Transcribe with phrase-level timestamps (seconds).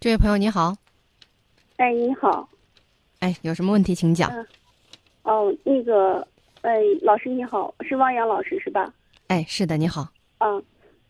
[0.00, 0.74] 这位朋友你好，
[1.76, 2.48] 哎，你好，
[3.18, 4.30] 哎，有什么问题请讲。
[4.30, 4.46] 嗯
[5.24, 6.26] 哦，那个，
[6.62, 8.90] 哎，老师你好，是汪洋老师是吧？
[9.26, 10.08] 哎，是的，你好。
[10.38, 10.58] 啊，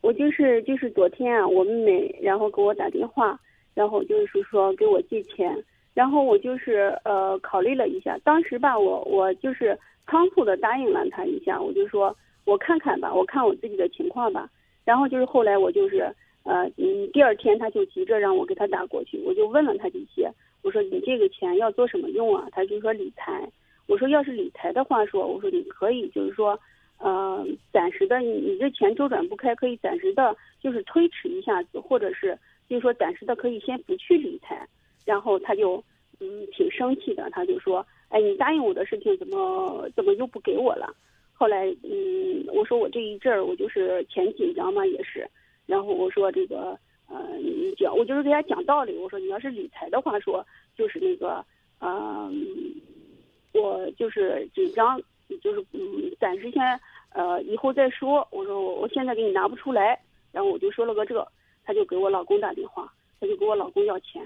[0.00, 3.38] 我就是就是昨天啊，我妹妹然后给我打电话，
[3.74, 5.56] 然后就是说给我借钱，
[5.94, 9.78] 然后我就是呃考虑了一下，当时吧，我我就是
[10.08, 12.14] 仓促的答应了他一下，我就说
[12.44, 14.50] 我看看吧，我看我自己的情况吧，
[14.84, 16.12] 然后就是后来我就是
[16.44, 20.30] 呃嗯，第二天他就急着让我给他打过去，我就问了他这些，
[20.62, 22.48] 我说你这个钱要做什么用啊？
[22.52, 23.50] 他就说理财。
[23.86, 26.56] 我说，要是理财的话，说我说你可以，就是说，
[26.98, 34.64] 呃，暂时的，你你这钱周转不开，可以暂时的，就是推迟一下子，或者是就是说暂时的可以先不去理财。
[35.04, 35.82] 然后他就
[36.20, 40.94] 嗯挺生气的，他就说，哎，你答应我的事情怎么怎么又不给我了？
[41.32, 45.28] 后来嗯，我说我这一阵儿我就是钱紧张嘛，也是。
[45.70, 50.44] 然后我说这个呃，你讲，我就是给他讲道理，我说你要是理财的话，说
[50.76, 51.44] 就是那个
[51.80, 52.80] 嗯。
[53.52, 54.96] 我就是紧张，
[55.42, 55.80] 就是嗯，
[56.20, 56.62] 暂时先
[57.12, 58.24] 呃，以后再说。
[58.30, 61.26] 我说我我现在给你拿不出来，然后我就说了个这，
[61.64, 64.24] 他就给我老公打电话，他就给我老公要钱，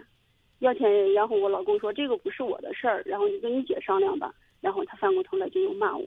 [0.59, 1.11] 要钱。
[1.15, 4.35] 然后我老公说这个不是我的事儿，然后你跟你姐商量吧。
[4.61, 6.05] 然后他翻过头来就又骂我，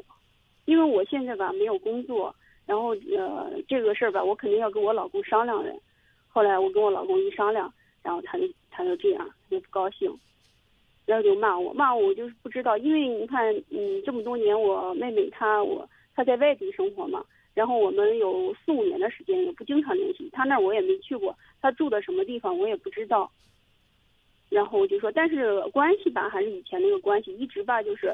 [0.66, 2.36] 因为我现在吧没有工作，
[2.68, 5.74] 然后呃这个事儿吧我肯定要跟我老公商量的。
[6.28, 10.14] 后来我跟我老公一商量，然后他就他就这样，他就不高兴。
[11.08, 23.32] 然后就骂我，骂我，我就是不知道，因为你看，嗯，这么多年，我妹妹她我她在外地生活嘛，然后我们有四五年的时间也不经常联系，她那儿我也没去过，她住的什么地方我也不知道。
[24.50, 28.14] 然后我就说，但是关系吧，还是以前那个关系，一直吧，就是，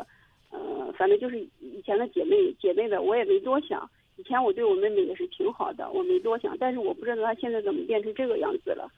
[0.51, 3.89] 呃，反正就是以前的姐妹姐妹呗，我也没多想。
[4.15, 8.89] 以前我对我妹妹也是挺好的，我没多想，但是我不知道她现在怎么变成这个样子了。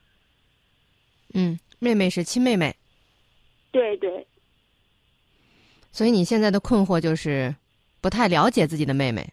[1.34, 2.76] 嗯，妹妹是亲妹妹。
[3.72, 4.26] 对对，
[5.92, 7.54] 所以你现在的困惑就是
[8.02, 9.28] 不太了解自己的妹妹。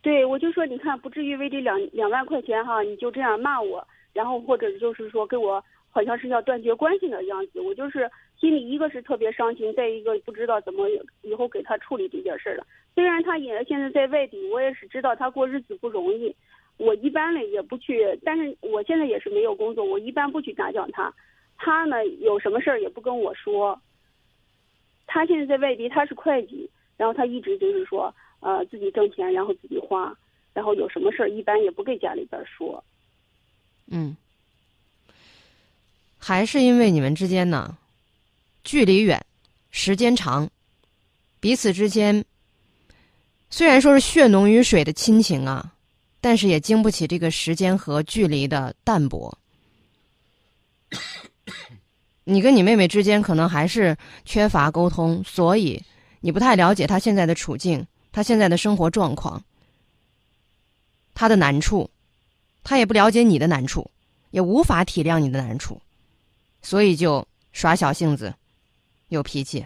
[0.00, 7.60] 对，我就说你看，不至于为这两两万块钱哈，你就这样骂我，然后或者就是说跟我好像是要断绝关系的样子。
[7.60, 8.10] 我就是
[8.44, 10.86] 心里一个是特别伤心，再一个不知道怎么
[11.22, 12.66] 以后给他处理这件事了。
[12.94, 16.36] 虽然他也现在在外地，我也是知道他过日子不容易。
[16.76, 21.10] 我一般呢也不去，但是我现在也是没有工作，我一般不去打搅他。
[21.56, 23.80] 他呢，有什么事儿也不跟我说。
[25.06, 26.68] 他现在在外地，他是会计，
[26.98, 30.14] 然后他一直就是说，呃，自己挣钱，然后自己花，
[30.52, 32.84] 然后有什么事儿一般也不给家里边说。
[33.90, 34.14] 嗯，
[36.18, 37.78] 还是因为你们之间呢，
[38.64, 39.24] 距离远，
[39.70, 40.50] 时间长，
[41.38, 42.24] 彼此之间
[43.50, 45.74] 虽然说是血浓于水的亲情啊，
[46.20, 49.36] 但是也经不起这个时间和距离的淡薄。
[52.24, 55.82] 你跟你妹妹之间可能还是缺乏沟通，所以
[56.20, 59.44] 你不太了解她现在的处境，她现在的生活状况，
[61.12, 61.90] 她的难处，
[62.62, 63.90] 她也不了解你的难处，
[64.30, 65.82] 也无法体谅你的难处，
[66.62, 68.34] 所以就耍小性子，
[69.14, 69.64] 有脾气。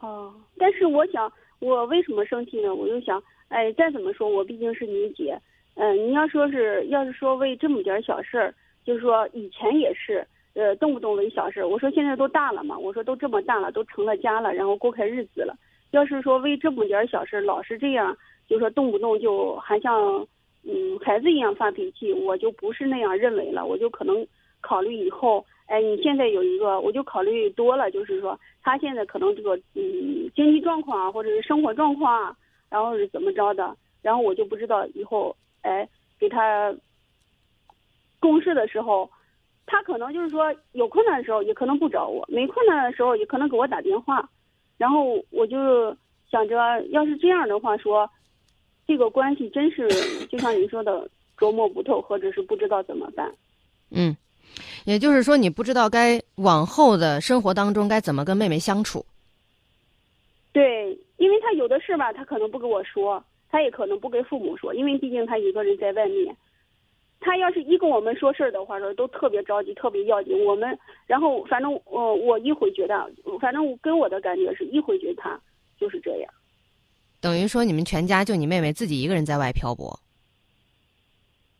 [0.00, 2.74] 哦，但是我想，我为什么生气呢？
[2.74, 5.40] 我就想，哎，再怎么说，我毕竟是你姐，
[5.74, 8.54] 嗯，你要说是，要是说为这么点小事儿。
[8.84, 10.24] 就是说，以前也是，
[10.54, 11.64] 呃，动不动为小事。
[11.64, 15.52] 我说现在都大了嘛，我说都这么大了，都成了家了，然后过开日子了。
[15.90, 18.16] 要是说为这么点小事，老是这样，
[18.46, 20.24] 就说动不动就还像，
[20.62, 23.66] 嗯，孩子一样发脾气，我就不是那样认为了。
[23.66, 24.24] 我就可能
[24.60, 32.36] 考虑以后，哎，你现在有一个，我就考虑多了，就是说他现在可能这个，嗯，经济状况啊，或者是生活状况啊，
[32.68, 35.88] 然后是怎么着的，然后我就不知道以后，哎，
[36.18, 36.74] 给他。
[38.18, 39.08] 公事的时候，
[39.66, 44.28] 他可能就是说有困难的时候，也可能不找我；没困难的时候，也可能给我打电话。
[44.78, 45.94] 然后我就
[46.28, 48.10] 想着，要是这样的话，说
[48.86, 49.86] 这个关系真是
[50.26, 53.30] 就像你说的琢磨不透，或者是不知道怎么办。
[53.90, 54.16] 嗯，
[54.86, 59.04] 也就是说，你不知道该往后的生活当中该怎么跟妹妹相处。
[60.52, 66.34] 对，因为他有的事吧，他可能不跟我说，他也可能不跟父母说，因为毕竟他一个人在外面。
[67.18, 70.44] 他要是一跟我们说事儿的话，说都特别着急，特别要紧。
[70.44, 73.10] 我们然后反正我我一回觉得，
[73.40, 75.40] 反正跟我的感觉是一回觉得他
[75.80, 76.32] 就是这样。
[77.20, 79.98] 等于说你们全家就你妹妹自己一个人在外漂泊。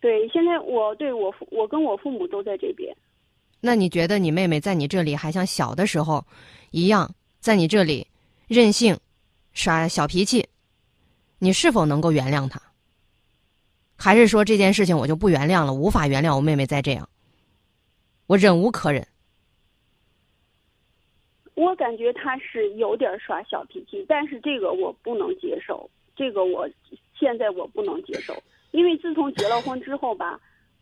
[0.01, 2.95] 对，现在我对我父我跟我父母都在这边。
[3.61, 6.25] 那你觉得你妹妹在你这里还像小的时候
[6.71, 8.07] 一样，在你这里
[8.47, 8.99] 任性、
[9.53, 10.49] 耍小脾气，
[11.39, 12.61] 你是否能够原谅她？
[13.97, 17.09] 还是说这件事情我就不原谅了，无法原谅我妹妹再这样，
[18.27, 19.07] 我忍无可忍。
[21.55, 26.69] 我感觉他是有点耍小脾气，但是这个我不能接受，这个我
[27.19, 28.37] 现在我不能接受，
[28.73, 30.39] 因为自从结了婚之后吧，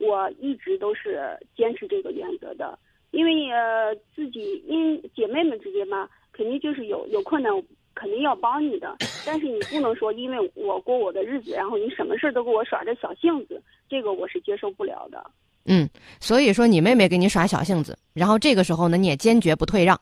[0.07, 2.79] 我一直都是坚持这个原则的，
[3.11, 7.53] 因为呃自己因姐妹们之间嘛，肯定就是有有困难
[7.95, 15.25] 肯定要帮你的， 但是你不能说因为我过我的日子，然后你什么事都给我耍着小性子，这个我是接受不了的。
[15.67, 15.89] 嗯，
[16.21, 19.99] 所以说你妹妹给你耍小性子，然后这个时候呢，你也坚决不退让。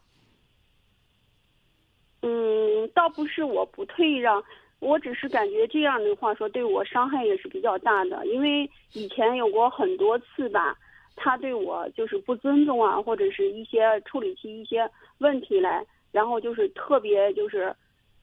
[2.23, 4.43] 嗯，倒不是我不退让，
[4.83, 10.77] 我只是感觉这样的话说对我伤害也是比较大的，因为以前有过很多次吧，
[11.15, 17.73] 他对我就是不尊重啊，或者是一些处理起一些问题来，然后就是特别就是，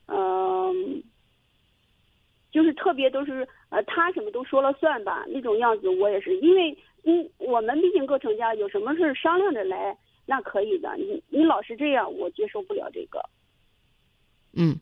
[0.08, 1.02] 嗯，
[2.52, 13.22] 就是特别都是呃他什么都说了算吧那种样子，我也是因为嗯我们毕竟各成家，有什么事商量着来那可以的，你你老是这样，我接受不了这个。
[14.52, 14.76] 嗯，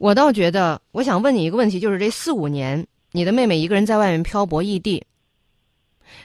[0.00, 5.04] 我倒觉得，我想问你一个问题，就是这四五年，你的妹妹一个人在外面漂泊异地，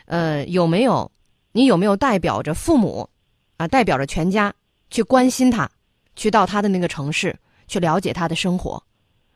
[0.06, 1.12] 呃，有没有
[1.52, 3.10] 你有没有代表着父母
[3.58, 4.54] 啊，代表着全家
[4.90, 5.70] 去关心她，
[6.16, 7.38] 去到她的那个城市
[7.68, 8.82] 去了解她的生活，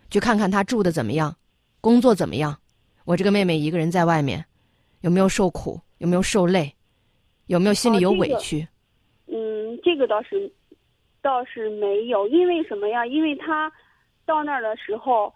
[0.10, 1.36] 去看看她住的怎么样，
[1.82, 2.58] 工作怎么样？
[3.04, 4.46] 我这个妹妹一个人在外面，
[5.02, 5.78] 有没有受苦？
[5.98, 6.74] 有没有受累？
[7.48, 8.66] 有没有心里有委屈？
[9.28, 10.50] 嗯，这个倒是。
[11.22, 13.06] 倒是没有，因为什么呀？
[13.06, 13.70] 因为他
[14.30, 15.34] 到那儿的时候，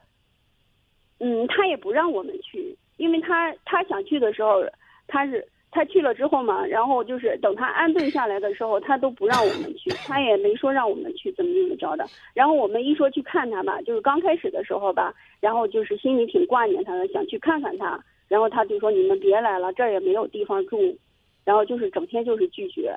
[1.19, 4.63] 嗯，他也不让我们去，因为他他想去的时候，
[5.07, 12.05] 他是他去了之后嘛，然后就是等他安顿下来的时候，他都不让我们去，他也没说让我们去怎么怎么着的。
[12.35, 20.95] 然后我们一说去看他吧，就是刚开始的时候吧，然后就是心里挺挂念他的，想去看看他，然后他就说你们别来了，这儿也没有地方住，
[21.43, 22.95] 然后就是整天就是拒绝。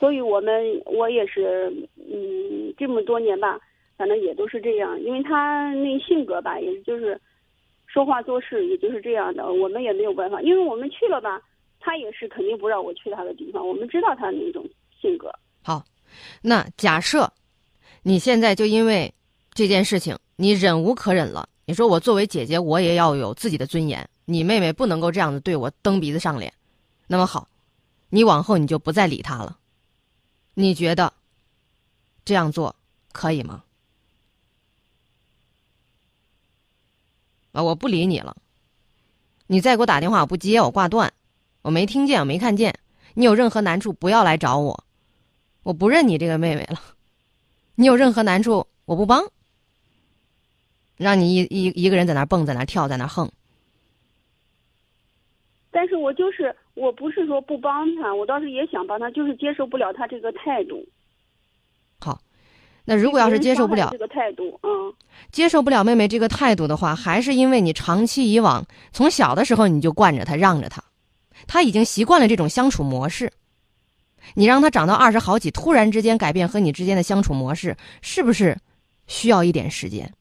[0.00, 3.60] 所以我们我也是，嗯，这么多年吧，
[4.00, 4.98] 反正也都是这样。
[4.98, 7.20] 因为他那性格吧，也就是
[7.86, 10.40] 说话做事也就是这样的，我们也没有办法。
[10.40, 11.38] 因为我们去了吧，
[11.78, 13.68] 他也是肯定不让我去他的地方。
[13.68, 14.66] 我们知道他那种
[14.98, 15.30] 性格。
[15.62, 15.84] 好，
[16.40, 17.30] 那假设
[18.02, 19.12] 你现在就因为
[19.52, 26.50] 这件事情你忍无可忍了，你说我作为姐姐，我也要有自己的尊严，你妹妹不能够这样子对我蹬鼻子上脸。
[27.06, 27.46] 那么好，
[28.08, 29.58] 你往后你就不再理他了。
[30.54, 31.12] 你觉得
[32.24, 32.74] 这样做
[33.12, 33.62] 可以吗？
[37.52, 38.36] 啊，我不理你了。
[39.46, 41.12] 你再给我打电话，我不接，我挂断。
[41.62, 42.74] 我没听见，我没看见。
[43.14, 44.84] 你有任何难处，不要来找我。
[45.62, 46.80] 我不认你这个妹妹了。
[47.74, 49.24] 你有任何难处，我不帮。
[50.96, 53.30] 让你一一一个人在那蹦，在那跳，在那横。
[55.70, 60.86] 但是我就是，我不是说不帮他，我倒是也想帮他，就是接受不了他这个态度。
[62.80, 64.92] 好，那如果要是接受不了这个态度，嗯，
[65.30, 70.82] 接受不了妹妹这个态度的话，还是因为你长期以往从小的时候你就惯着她，让着她，
[71.46, 73.32] 她已经习惯了这种相处模式。
[74.34, 78.56] 你让她长到二十好几，突然之间改变和你之间的相处模式，是不是
[79.06, 80.12] 需要一点时间？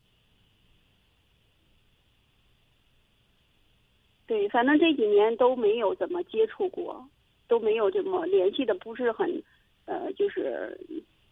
[4.25, 7.03] 对，反正这几年都没有怎么接触过，
[7.47, 9.27] 都没有这么联系的，不是很，
[9.85, 10.79] 呃，就是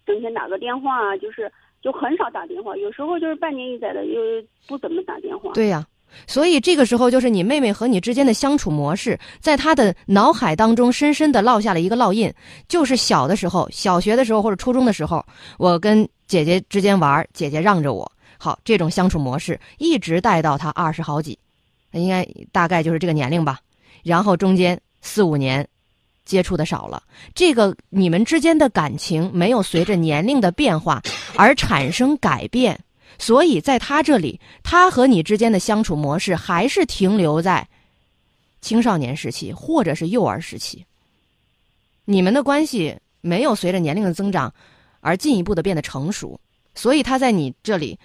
[0.08, 4.22] 整天打个电话，就是就很少打电话，有时候就是半年一载的，又
[4.66, 5.52] 不怎么打电话。
[5.54, 5.86] 对呀，
[6.26, 12.34] 所以这个时候就是你妹妹和你之间的相处模式，在她的脑海当中深深的烙下了一个烙印，
[12.68, 15.24] 就是小的时候，小学的时候或者初中的时候，
[15.60, 21.38] 我跟姐姐之间玩，姐姐让着我，好，这种相处模式一直带到她二十好几。
[21.92, 23.60] 应该大概就是这个年龄吧，
[24.04, 25.68] 然后中间四五年
[26.28, 27.02] 接触的少了，
[27.34, 31.02] 这个你们之间的感情没有随着年龄的变化
[31.36, 32.80] 而产生改变，
[33.18, 37.68] 所以在他这里，他和你之间的相处模式还是停留在
[38.62, 40.86] 青少年时期或者是幼儿时期，
[42.06, 44.54] 你们的关系没有随着年龄的增长
[45.00, 46.40] 而进一步的变得成熟，
[46.76, 47.98] 所以他在你这里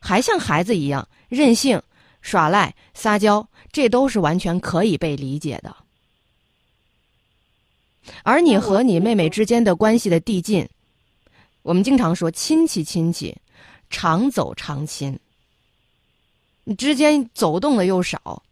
[0.00, 1.80] 还像孩子一样任性。
[2.20, 5.74] 耍赖、撒娇，这都是完全可以被理解的。
[8.22, 10.68] 而你和你妹妹之间的关系的递进，
[11.62, 13.36] 我们经常说亲戚亲戚，
[13.90, 15.18] 常走常亲。
[16.64, 18.42] 你之间走动的又少，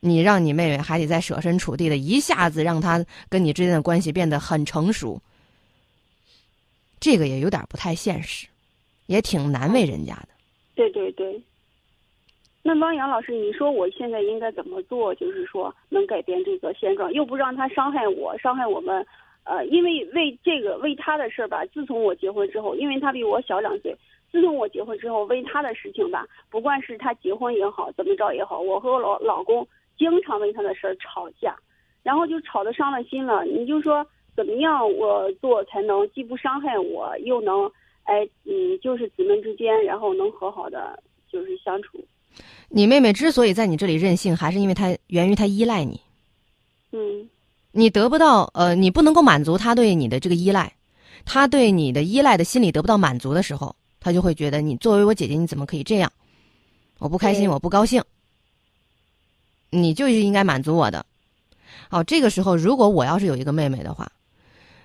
[0.00, 5.20] 你让你妹妹还得再设身处地的，一下子让她跟你之间的关系变得很成熟，
[7.00, 8.46] 这个也有点不太现实，
[9.06, 10.28] 也挺难为人家的。
[10.74, 11.42] 对对对。
[12.62, 15.14] 那汪洋老师，你说我现在应该怎么做？
[15.14, 19.06] 就是说能改变这个现状，又不让他伤害我，伤害我们。
[19.44, 23.96] 呃，因为为这个为他的事儿吧，自从我结婚之后，因为他比我小两岁，
[24.30, 31.56] 自从我结婚之后，为他的事情吧，不管是他结婚也好，怎么着也好，我和我老老公经常为他的事儿吵架，
[32.02, 33.42] 然后就吵得伤了心了。
[33.44, 37.64] 你就说怎么样我做才能既不伤害我，又能
[38.04, 41.02] 哎嗯，就是姊妹之间，然后能和好的
[41.32, 41.98] 就是相处。
[42.68, 46.00] 你妹妹之所以在你这里任性，还是因为她源于她依赖你。
[46.92, 47.28] 嗯，
[47.72, 50.72] 你得不到呃，你不能够满足她对你的这个依赖，
[51.24, 56.12] 她对你的依赖的心理得不到满足的时候，她就会觉得你作为我姐姐，你怎么可以这样？
[56.98, 58.02] 我不开心，我不高兴，
[59.70, 61.06] 你就是应该满足我的。
[61.88, 64.10] 哦，这个时候如果我要是有一个妹妹的话，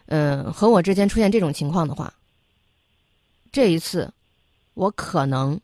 [0.06, 2.14] 嗯、和我之间出现这种情况的话，
[3.52, 4.12] 这一次
[4.76, 5.60] 我可能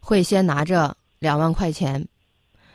[0.00, 2.06] 会先拿着两万块钱，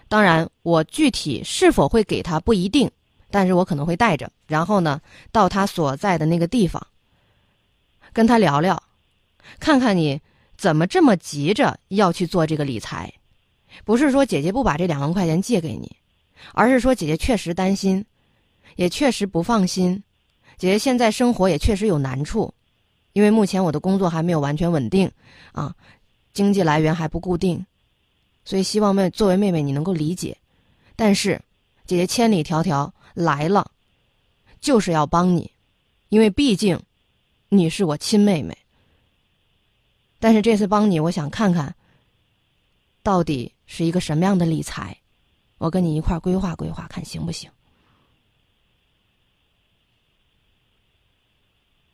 [0.07, 2.89] 当然我具体是否会给他不一定，
[3.31, 5.01] 但是我可能会带着，然后呢，
[5.31, 6.85] 到他所在的那个地方，
[8.11, 8.81] 跟他聊聊，
[9.59, 10.21] 看看你
[10.55, 13.11] 怎么这么急着要去做这个理财，
[13.83, 15.95] 不是说姐姐不把这两万块钱借给你，
[16.53, 18.05] 而是说姐姐确实担心，
[18.75, 20.03] 也确实不放心，
[20.57, 22.53] 姐姐现在生活也确实有难处，
[23.13, 25.11] 因为目前我的工作还没有完全稳定，
[25.53, 25.73] 啊，
[26.33, 27.65] 经济来源还不固定，
[28.43, 30.37] 所以希望妹作为妹妹你能够理解，
[30.95, 31.39] 但是
[31.85, 33.71] 姐姐千里迢迢来了，
[34.59, 35.51] 就是要帮你，
[36.09, 36.81] 因为毕竟
[37.49, 38.57] 你是我亲妹妹。
[40.19, 41.75] 但是这次帮你，我想看看
[43.03, 44.97] 到底是一个什么样的理财，
[45.57, 47.51] 我跟你一块规划规划，看行不行？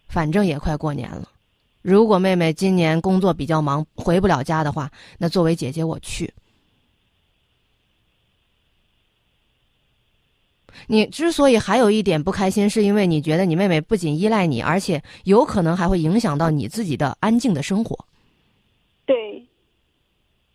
[0.07, 1.29] 反正也快过年了，
[1.89, 6.31] 如果妹妹今年工作比较忙，回不了家的话，那作为姐姐我去。
[10.85, 18.05] 你之所以还有一点不开心，是因为你觉得你妹妹不仅依赖你，而且有可能还会影响到你自己的安静的生活。
[19.07, 19.43] 对，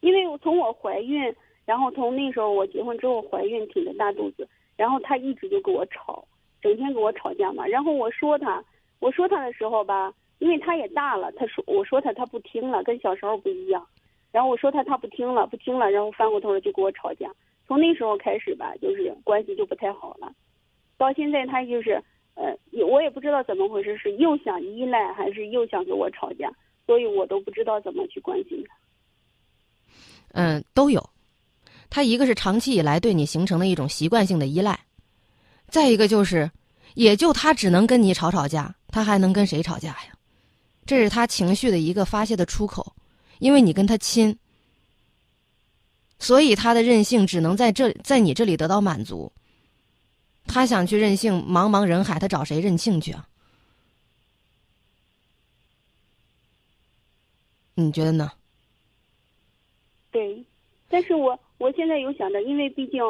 [0.02, 6.24] 因为我从我怀孕，然后从那时候我结婚之后怀孕挺着大肚子，然后他一直就跟我吵，
[6.62, 7.66] 整天跟我吵架嘛。
[7.66, 8.62] 然后我说他，
[9.00, 13.86] 我说他的时候吧，因为他也大了，他说我说他他不听了，跟小时候不一样。
[14.32, 17.30] 然后我说他他不听了，不听了，然后翻过头来就跟我吵架。
[17.66, 20.32] 从那时候开始吧，就是关系就不太好了。
[20.96, 22.02] 到现在他就是
[22.34, 22.54] 呃，
[22.86, 26.52] 我也不知道怎么回事，是又想依赖还是又想跟我吵架，
[26.84, 28.74] 所以我都不知道怎么去关心他。
[30.32, 31.10] 嗯，都有。
[31.88, 34.80] 他一个是长期以来对你形成的一种习惯性的依赖，
[35.68, 36.50] 再一个就是，
[36.94, 40.13] 也就他只能跟你吵吵架，他还能跟谁吵架呀？
[40.86, 42.94] 这是他情绪的一个发泄的出口，
[43.38, 44.38] 因为你跟他亲，
[46.18, 49.32] 所以他的任性只能在这在你这里得到满足。
[50.46, 53.26] 他想去任性，茫茫人海，他找谁任性去啊？
[57.76, 58.30] 你觉得呢？
[60.12, 60.44] 对，
[60.88, 63.00] 但是我我现在有想着，因为毕竟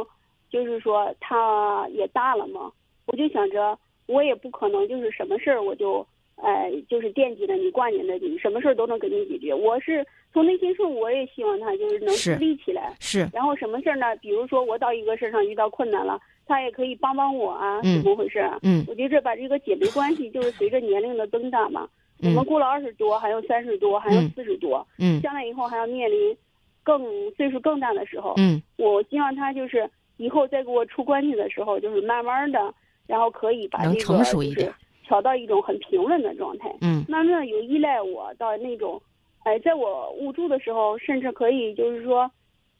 [0.48, 2.72] 就是说他也大了嘛，
[3.06, 9.54] 我就想着我也不可能就是什么事儿我就哎就是惦记着你挂念着你，什么事儿都能给你解决。
[9.54, 12.92] 我是从内心说，我也希望他就是能是独立起来。
[13.00, 14.14] 是，然后什么事儿呢？
[14.16, 18.58] 比如说我到一个事儿上遇到困难了，他也可以帮帮我啊，嗯怎么回事啊？
[18.62, 21.88] 嗯我觉着把这个姐妹关系就是随着年龄的增大嘛，
[22.22, 26.36] 我嗯们过了二十多，还有三十多，还有嗯四十多，嗯将来以后还要面临
[26.82, 32.74] 更岁数更大的时候，嗯我希望他就是以后再给我出关系的时候，就是慢慢的，
[33.06, 37.04] 然后可以把这能个成熟一点就是调到一种很平稳的状态，嗯。
[37.08, 39.00] 慢慢的有依赖我到那种，
[39.44, 42.30] 哎，在我无助的时候，甚至可以就是说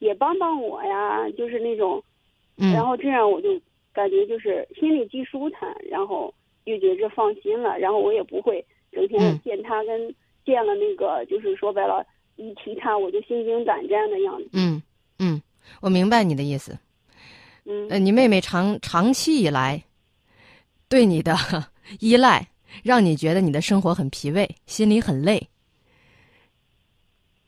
[0.01, 2.03] 也帮帮我呀，就是那种，
[2.57, 3.61] 嗯，然后这样我就
[3.93, 6.33] 感觉就是心里既舒坦，然后
[6.65, 9.41] 又觉着放心了，然后我也不会整天嗯。
[9.45, 10.15] 见他跟
[10.45, 12.05] 见了那个，就是说白了，
[12.37, 14.49] 一提他我就心惊胆战的样子。
[14.55, 14.83] 嗯
[15.19, 15.41] 嗯，
[15.81, 16.79] 我明白你的意思。
[17.67, 17.89] 嗯。
[17.89, 19.83] 呃，你妹妹长长期以来
[20.89, 21.35] 对你的
[22.01, 22.49] 依赖，
[22.83, 25.49] 让你觉得你的生活很疲惫，心里很累，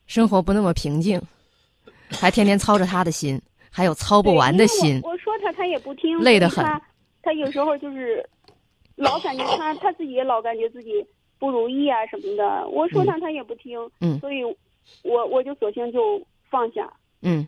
[0.05, 1.21] 生活不那么平静，
[2.09, 4.99] 还天天操着他的心，还有操不完的心。
[5.03, 6.81] 我我说他他也不听，累得很他
[7.21, 8.27] 他有时候就是
[8.95, 11.05] 老感觉他他自己也老感觉自己
[11.37, 12.67] 不如意啊什么的。
[12.69, 14.43] 我说他他也不听，嗯所以
[15.03, 16.91] 我我就索性就放下。
[17.21, 17.45] 嗯，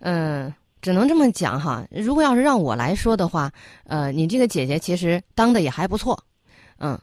[0.00, 1.86] 嗯、只能这么讲哈。
[1.90, 3.52] 如果要是让我来说的话，
[3.84, 6.24] 呃，你这个姐姐其实当的也还不错，
[6.78, 6.98] 嗯，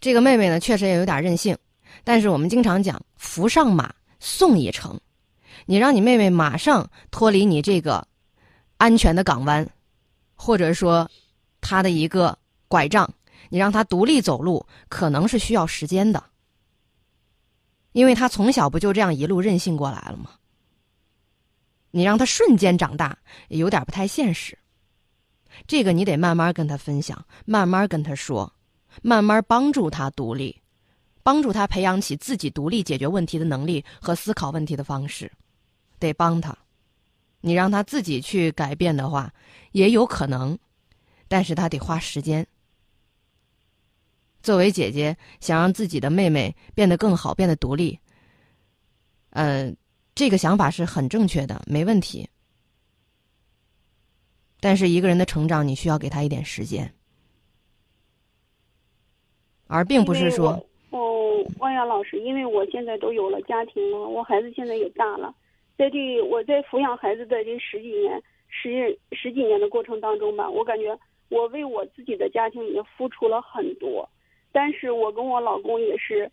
[0.00, 1.56] 这个妹妹呢确实也有点任性，
[2.04, 4.98] 但是我们经常讲扶上马送一程，
[5.66, 8.06] 你让你妹妹马上脱离你这个
[8.76, 9.68] 安全的港湾，
[10.34, 11.10] 或者说
[11.60, 13.08] 她的一个拐杖，
[13.50, 16.24] 你让她独立走路，可能是需要时间的，
[17.92, 20.30] 因为她从小不就这样一路任性过来了吗？
[21.90, 23.18] 你让他瞬间长大，
[23.48, 24.58] 有点不太现实。
[25.66, 28.52] 这个你得慢慢跟他分享，慢慢跟他说，
[29.02, 30.60] 慢慢帮助他独立，
[31.22, 35.30] 帮助他培养起自己独立解决问题的能力和思考问题的方式。
[35.98, 36.56] 得帮他，
[37.40, 39.32] 你让他自己去改变的话，
[39.72, 40.56] 也有可能，
[41.26, 42.46] 但是他得花时间。
[44.40, 47.98] 作为姐姐，想让自己的妹妹变得更好，变得独立，
[49.30, 49.74] 呃，
[50.18, 52.28] 这个想法是很正确的，没问题。
[54.58, 56.92] 但是一个人的成长，你需要给他一点时间，
[59.68, 60.60] 而并不是说，
[60.90, 65.32] 哦，汪洋老师，因为我现在都有了家庭了，我孩子现在也大了。
[65.76, 70.98] 在这我在抚养孩子的这十几年十十几年的过程当中吧，我感觉
[71.28, 74.10] 我为我自己的家庭也付出了很多，
[74.50, 76.28] 但是我跟我老公也是，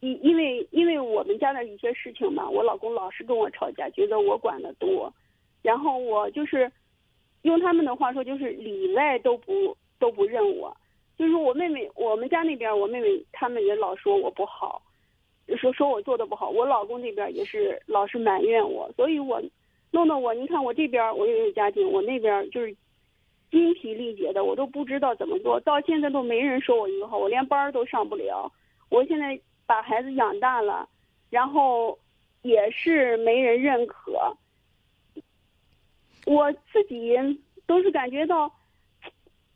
[0.00, 5.12] 因因为因为我们家的一些事情嘛，我老公老是跟我吵架，觉得我管的多，
[5.62, 6.70] 然后我就是
[7.42, 10.76] 用他们的话说就是里外都不都不认我，
[11.16, 14.82] 就是我妹妹我们家那边我妹妹他们也老说我不好。
[15.58, 19.42] 说说我做的不好，我老公那边也是老是埋怨我，所以我
[19.90, 22.72] 弄得我，你看我这边我又有家庭，我那边就是
[23.50, 28.52] 精疲力竭的，我都不知道怎么做到现在都没人说我一个话，我连班都上不了。
[28.90, 29.36] 我现在
[29.70, 30.88] 把孩子养大了，
[31.30, 31.96] 然后
[32.42, 34.36] 也是没人认可，
[36.26, 37.16] 我自己
[37.68, 38.52] 都是感觉到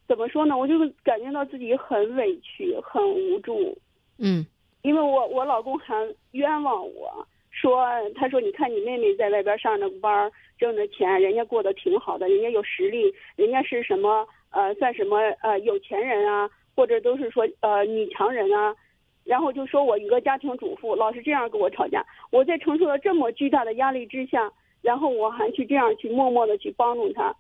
[0.06, 0.56] 怎么说呢？
[0.56, 3.76] 我就感觉到自己很委屈，很无助。
[4.18, 4.46] 嗯。
[4.82, 5.92] 因为我我老公还
[6.30, 18.76] 冤枉我说，他说你看你妹妹在外边上着班挣着钱，人家过得挺好的，人家有实力，人家是什么呃算什么呃有钱人啊，或者都是说呃女强人啊，
[19.24, 22.04] 然后就说我一个家庭主妇，老是这样跟我吵架。
[22.30, 27.34] 我在承受了这么巨大的压力之下，然后我还去这样去默默的去帮助他，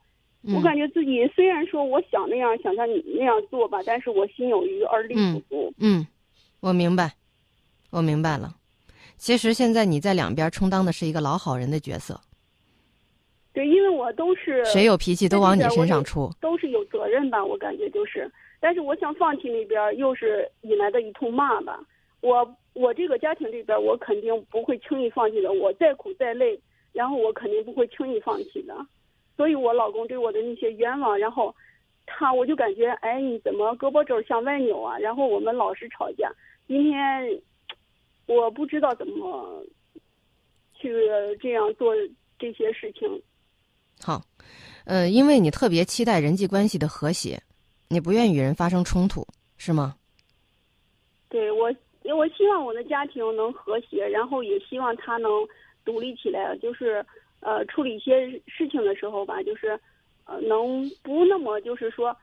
[0.54, 5.72] 我感觉自己虽然说我想那样想像你那样做吧，但是我心有余而力不足。
[5.78, 6.06] 嗯，
[6.60, 7.12] 我明白。
[7.90, 8.56] 我明白了，
[9.16, 12.20] 其实现在你在两边充当的是一个老好人的角色。
[13.52, 17.44] 对，因为我都是谁有脾气都往你身上出，都是有责任吧？
[17.44, 18.28] 我感觉就是，
[18.64, 21.84] 但是我想放弃那边，又是引来的一通骂吧。
[22.22, 25.52] 我我这个家庭这边，我肯定不会轻易放弃的。
[25.52, 26.58] 我再苦再累，
[26.94, 28.74] 然后我肯定不会轻易放弃的。
[29.36, 31.54] 所以我老公对我的那些冤枉，然后
[32.06, 34.96] 他我就感觉，哎，你怎么胳膊肘向外扭啊？
[34.98, 36.32] 然后我们老是吵架，
[36.66, 37.38] 今天。
[38.26, 39.62] 我不知道怎么
[40.72, 40.90] 去
[41.38, 41.94] 这样做
[42.38, 43.22] 这些事情。
[44.00, 44.22] 好，
[44.86, 47.42] 呃，因为你特别期待人际关系的和谐，
[47.94, 49.24] 你不愿与人发生冲突，
[49.56, 49.94] 是吗？
[51.28, 51.72] 对我，
[52.14, 55.30] 我希望我的家庭能和谐，然后也希望他能
[55.84, 57.06] 独立起来，就是
[57.40, 59.78] 呃，处理一些事情的时候吧，就是
[60.24, 62.14] 呃，能不那么就是说。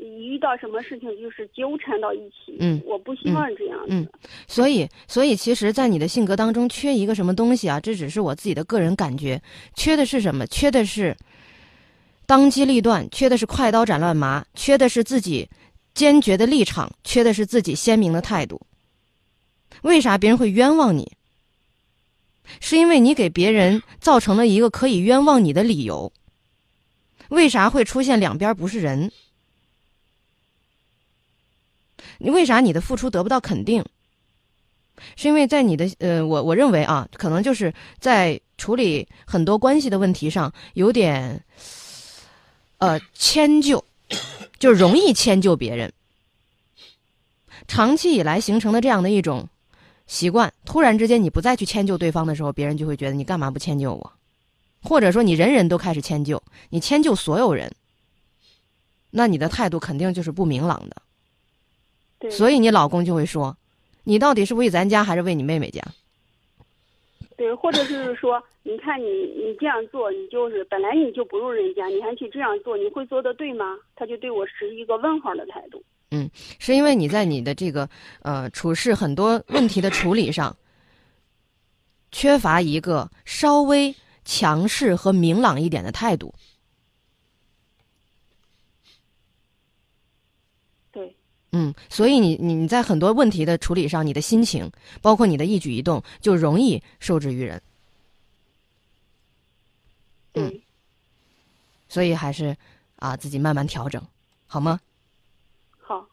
[0.00, 3.88] 一遇到什么事情就是纠缠到一起，嗯，我不希望这样子。
[3.88, 4.06] 嗯，
[4.46, 7.80] 所以，所以，其实，在你的性格当中缺一个什么东西啊？
[7.80, 9.42] 这只是我自己的个人感觉，
[9.74, 10.46] 缺的是什么？
[10.46, 11.16] 缺的是
[12.28, 15.48] 当机立断，缺的是快刀斩乱麻，缺的是自己
[15.94, 18.60] 坚决的立场，缺的是自己鲜明的态度。
[19.80, 21.10] 为啥别人会冤枉你？
[22.60, 26.12] 是因为你给别人造成了一个可以冤枉你的理由。
[27.30, 29.10] 为啥会出现两边不是人？
[32.18, 33.82] 你为啥你的付出得不到肯定？
[35.16, 41.42] 是因为在你的呃，我我认为啊，可能就是在处理很多关系的问题上有点
[42.78, 43.84] 呃迁就，
[44.58, 45.92] 就容易迁就别人。
[47.66, 49.48] 长期以来形成的这样的一种
[50.06, 54.12] 习惯，突然之间你不再去迁就对方的时候，别人就会觉得你干嘛不迁就我？
[54.82, 57.74] 或者说你人人都开始迁就，你迁就所有人，
[59.10, 62.30] 那你的态度肯定就是不明朗的。
[62.30, 63.56] 所以你老公就会说
[64.04, 65.82] ：“你到底是为咱家还是为你妹妹家？”
[67.38, 73.78] 对，或者就是说，你看你你这样做，你就是本来你就不如人家，你还去这样做，你会做的对吗？
[73.94, 75.80] 他就对我持一个问号的态度。
[76.10, 77.88] 嗯，是因为你在你的这个
[78.22, 80.56] 呃处事很多问题的处理上，
[82.10, 86.34] 缺乏一个稍微强势和明朗一点的态度。
[91.52, 97.60] 嗯，所以你你你在很多问题的处理上，你的心情，包括你的一举一动，就容易受制于人。
[100.34, 100.60] 嗯，
[101.88, 102.54] 所以还是
[102.96, 104.00] 啊自己慢慢调整，
[104.46, 104.78] 好吗？
[105.80, 106.06] 好。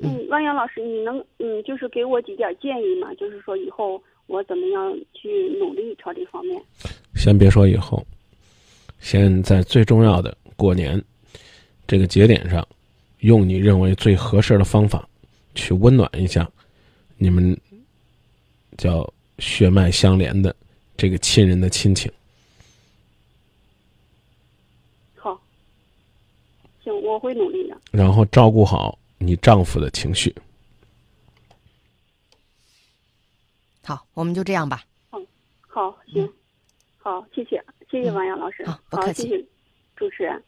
[0.00, 3.12] 嗯嗯，汪洋老师，你能嗯，就是给我几点建议吗？
[3.14, 6.62] 就是说以后我怎么样去努力朝这方面？
[7.16, 8.06] 先别说以后，
[9.00, 11.02] 先在最重要的过年
[11.86, 12.64] 这个节点上，
[13.20, 15.08] 用你认为最合适的方法，
[15.54, 16.48] 去温暖一下
[17.16, 17.58] 你们
[18.76, 20.54] 叫血脉相连的
[20.96, 22.10] 这个亲人的亲情。
[25.16, 25.40] 好。
[26.82, 27.76] 行，我会努力的。
[27.90, 30.34] 然后照顾好你丈夫的情绪。
[33.84, 34.84] 好，我们就这样吧。
[35.12, 35.26] 嗯
[35.66, 36.30] 好，行，
[36.98, 39.44] 好，谢谢，谢谢王洋老师，嗯好不客气谢谢
[39.96, 40.42] 主持人。